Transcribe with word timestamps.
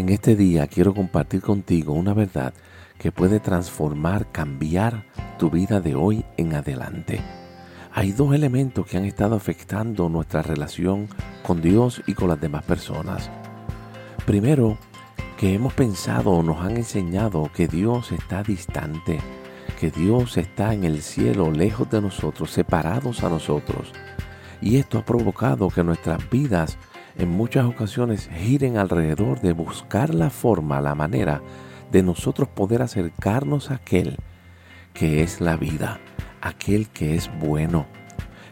En 0.00 0.08
este 0.08 0.34
día 0.34 0.66
quiero 0.66 0.94
compartir 0.94 1.42
contigo 1.42 1.92
una 1.92 2.14
verdad 2.14 2.54
que 2.96 3.12
puede 3.12 3.38
transformar, 3.38 4.32
cambiar 4.32 5.04
tu 5.38 5.50
vida 5.50 5.78
de 5.82 5.94
hoy 5.94 6.24
en 6.38 6.54
adelante. 6.54 7.20
Hay 7.92 8.12
dos 8.12 8.34
elementos 8.34 8.86
que 8.86 8.96
han 8.96 9.04
estado 9.04 9.36
afectando 9.36 10.08
nuestra 10.08 10.40
relación 10.40 11.06
con 11.42 11.60
Dios 11.60 12.00
y 12.06 12.14
con 12.14 12.28
las 12.30 12.40
demás 12.40 12.64
personas. 12.64 13.30
Primero, 14.24 14.78
que 15.36 15.52
hemos 15.52 15.74
pensado 15.74 16.30
o 16.30 16.42
nos 16.42 16.64
han 16.64 16.78
enseñado 16.78 17.50
que 17.54 17.68
Dios 17.68 18.10
está 18.10 18.42
distante, 18.42 19.20
que 19.78 19.90
Dios 19.90 20.38
está 20.38 20.72
en 20.72 20.84
el 20.84 21.02
cielo, 21.02 21.50
lejos 21.50 21.90
de 21.90 22.00
nosotros, 22.00 22.50
separados 22.50 23.22
a 23.22 23.28
nosotros. 23.28 23.92
Y 24.62 24.78
esto 24.78 24.96
ha 24.96 25.04
provocado 25.04 25.68
que 25.68 25.84
nuestras 25.84 26.30
vidas 26.30 26.78
en 27.20 27.28
muchas 27.28 27.66
ocasiones 27.66 28.30
giren 28.34 28.78
alrededor 28.78 29.42
de 29.42 29.52
buscar 29.52 30.14
la 30.14 30.30
forma, 30.30 30.80
la 30.80 30.94
manera 30.94 31.42
de 31.92 32.02
nosotros 32.02 32.48
poder 32.48 32.80
acercarnos 32.80 33.70
a 33.70 33.74
aquel 33.74 34.16
que 34.94 35.22
es 35.22 35.42
la 35.42 35.56
vida, 35.56 36.00
aquel 36.40 36.88
que 36.88 37.16
es 37.16 37.30
bueno. 37.38 37.84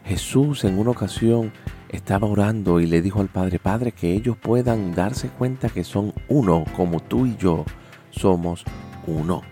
Jesús 0.04 0.64
en 0.64 0.78
una 0.78 0.90
ocasión 0.90 1.50
estaba 1.88 2.26
orando 2.28 2.78
y 2.78 2.86
le 2.86 3.00
dijo 3.00 3.20
al 3.22 3.28
Padre, 3.28 3.58
Padre, 3.58 3.92
que 3.92 4.12
ellos 4.12 4.36
puedan 4.36 4.94
darse 4.94 5.28
cuenta 5.28 5.70
que 5.70 5.82
son 5.82 6.12
uno, 6.28 6.64
como 6.76 7.00
tú 7.00 7.24
y 7.24 7.36
yo 7.36 7.64
somos 8.10 8.64
uno. 9.06 9.42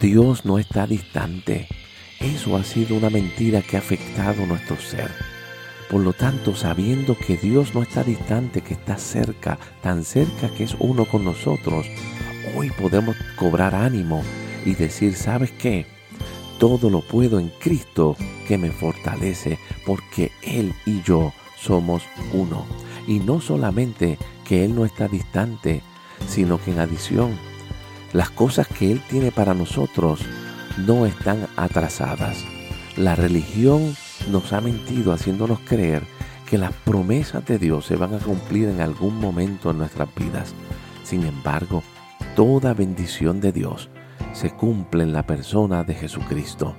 Dios 0.00 0.44
no 0.44 0.60
está 0.60 0.86
distante. 0.86 1.66
Eso 2.20 2.56
ha 2.56 2.62
sido 2.62 2.96
una 2.96 3.10
mentira 3.10 3.62
que 3.62 3.76
ha 3.76 3.80
afectado 3.80 4.46
nuestro 4.46 4.76
ser. 4.76 5.10
Por 5.92 6.00
lo 6.00 6.14
tanto, 6.14 6.56
sabiendo 6.56 7.18
que 7.18 7.36
Dios 7.36 7.74
no 7.74 7.82
está 7.82 8.02
distante, 8.02 8.62
que 8.62 8.72
está 8.72 8.96
cerca, 8.96 9.58
tan 9.82 10.04
cerca 10.04 10.48
que 10.48 10.64
es 10.64 10.74
uno 10.78 11.04
con 11.04 11.22
nosotros, 11.22 11.86
hoy 12.56 12.70
podemos 12.70 13.14
cobrar 13.36 13.74
ánimo 13.74 14.22
y 14.64 14.74
decir, 14.74 15.14
¿sabes 15.14 15.52
qué? 15.52 15.84
Todo 16.58 16.88
lo 16.88 17.02
puedo 17.02 17.38
en 17.38 17.52
Cristo 17.60 18.16
que 18.48 18.56
me 18.56 18.70
fortalece, 18.70 19.58
porque 19.84 20.32
Él 20.40 20.72
y 20.86 21.02
yo 21.02 21.34
somos 21.60 22.04
uno. 22.32 22.64
Y 23.06 23.18
no 23.18 23.42
solamente 23.42 24.16
que 24.46 24.64
Él 24.64 24.74
no 24.74 24.86
está 24.86 25.08
distante, 25.08 25.82
sino 26.26 26.58
que 26.58 26.70
en 26.70 26.80
adición, 26.80 27.32
las 28.14 28.30
cosas 28.30 28.66
que 28.66 28.90
Él 28.90 29.02
tiene 29.10 29.30
para 29.30 29.52
nosotros 29.52 30.20
no 30.78 31.04
están 31.04 31.48
atrasadas. 31.56 32.46
La 32.96 33.14
religión 33.14 33.94
nos 34.30 34.52
ha 34.52 34.60
mentido 34.60 35.12
haciéndonos 35.12 35.60
creer 35.60 36.02
que 36.48 36.58
las 36.58 36.72
promesas 36.72 37.44
de 37.46 37.58
Dios 37.58 37.86
se 37.86 37.96
van 37.96 38.14
a 38.14 38.18
cumplir 38.18 38.68
en 38.68 38.80
algún 38.80 39.18
momento 39.18 39.70
en 39.70 39.78
nuestras 39.78 40.14
vidas. 40.14 40.54
Sin 41.02 41.24
embargo, 41.24 41.82
toda 42.36 42.74
bendición 42.74 43.40
de 43.40 43.52
Dios 43.52 43.88
se 44.32 44.50
cumple 44.50 45.02
en 45.04 45.12
la 45.12 45.26
persona 45.26 45.84
de 45.84 45.94
Jesucristo. 45.94 46.74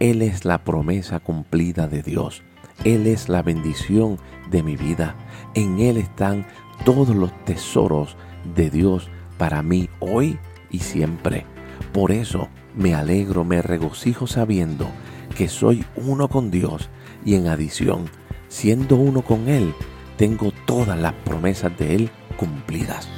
Él 0.00 0.22
es 0.22 0.44
la 0.44 0.64
promesa 0.64 1.20
cumplida 1.20 1.88
de 1.88 2.02
Dios. 2.02 2.42
Él 2.84 3.06
es 3.06 3.28
la 3.28 3.42
bendición 3.42 4.18
de 4.50 4.62
mi 4.62 4.76
vida. 4.76 5.14
En 5.54 5.78
Él 5.78 5.96
están 5.96 6.46
todos 6.84 7.14
los 7.14 7.32
tesoros 7.44 8.16
de 8.56 8.70
Dios 8.70 9.10
para 9.38 9.62
mí 9.62 9.88
hoy 10.00 10.38
y 10.70 10.80
siempre. 10.80 11.46
Por 11.92 12.12
eso 12.12 12.48
me 12.74 12.94
alegro, 12.94 13.44
me 13.44 13.62
regocijo 13.62 14.26
sabiendo 14.26 14.88
que 15.32 15.48
soy 15.48 15.84
uno 15.96 16.28
con 16.28 16.50
Dios 16.50 16.88
y 17.24 17.34
en 17.34 17.48
adición, 17.48 18.10
siendo 18.48 18.96
uno 18.96 19.22
con 19.22 19.48
Él, 19.48 19.74
tengo 20.16 20.52
todas 20.66 20.98
las 20.98 21.12
promesas 21.24 21.76
de 21.78 21.94
Él 21.96 22.10
cumplidas. 22.36 23.08